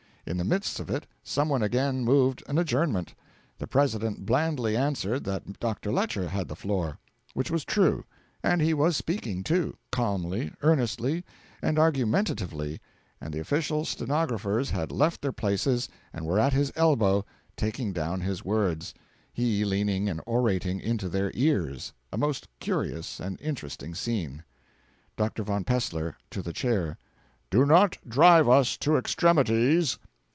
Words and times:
In 0.23 0.37
the 0.37 0.43
midst 0.45 0.79
of 0.79 0.89
it 0.89 1.07
someone 1.23 1.63
again 1.63 2.05
moved 2.05 2.43
an 2.47 2.59
Adjournment. 2.59 3.15
The 3.57 3.65
President 3.65 4.23
blandly 4.25 4.77
answered 4.77 5.23
that 5.23 5.59
Dr. 5.59 5.91
Lecher 5.91 6.29
had 6.29 6.47
the 6.47 6.55
floor. 6.55 6.99
Which 7.33 7.49
was 7.49 7.65
true; 7.65 8.05
and 8.43 8.61
he 8.61 8.73
was 8.73 8.95
speaking, 8.95 9.43
too, 9.43 9.75
calmly, 9.91 10.53
earnestly, 10.61 11.25
and 11.59 11.79
argumentatively; 11.79 12.79
and 13.19 13.33
the 13.33 13.39
official 13.39 13.83
stenographers 13.83 14.69
had 14.69 14.91
left 14.91 15.21
their 15.21 15.31
places 15.33 15.89
and 16.13 16.25
were 16.25 16.39
at 16.39 16.53
his 16.53 16.71
elbows 16.75 17.23
taking 17.57 17.91
down 17.91 18.21
his 18.21 18.45
words, 18.45 18.93
he 19.33 19.65
leaning 19.65 20.07
and 20.07 20.21
orating 20.27 20.79
into 20.79 21.09
their 21.09 21.31
ears 21.33 21.93
a 22.13 22.17
most 22.17 22.47
curious 22.59 23.19
and 23.19 23.41
interesting 23.41 23.95
scene. 23.95 24.43
Dr. 25.17 25.41
von 25.43 25.65
Pessler 25.65 26.15
(to 26.29 26.43
the 26.43 26.53
Chair). 26.53 26.97
'Do 27.49 27.65
not 27.65 27.97
drive 28.07 28.47
us 28.47 28.77
to 28.77 28.97
extremities!' 28.97 29.97